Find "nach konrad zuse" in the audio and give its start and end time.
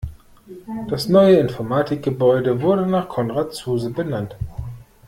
2.87-3.91